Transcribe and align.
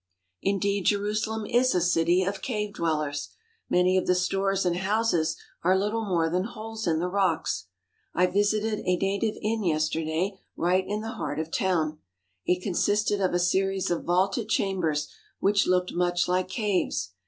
Indeed, 0.41 0.85
Jerusalem 0.85 1.45
is 1.45 1.75
a 1.75 1.79
city 1.79 2.23
of 2.23 2.41
cave 2.41 2.73
dwellers. 2.73 3.29
Many 3.69 3.99
of 3.99 4.07
the 4.07 4.15
stores 4.15 4.65
and 4.65 4.77
houses 4.77 5.39
are 5.63 5.77
little 5.77 6.03
more 6.05 6.27
than 6.27 6.45
holes 6.45 6.87
in 6.87 6.97
the 6.97 7.07
rocks. 7.07 7.67
I 8.15 8.25
visited 8.25 8.79
a 8.83 8.95
native 8.97 9.35
inn 9.43 9.63
yesterday 9.63 10.39
right 10.55 10.87
in 10.87 11.01
the 11.01 11.11
heart 11.19 11.37
of 11.37 11.45
the 11.45 11.51
town. 11.51 11.99
It 12.47 12.63
consisted 12.63 13.21
of 13.21 13.35
a 13.35 13.39
series 13.39 13.91
of 13.91 14.03
vaulted 14.05 14.49
chambers 14.49 15.07
which 15.39 15.67
looked 15.67 15.93
much 15.93 16.27
like 16.27 16.47
caves. 16.49 17.11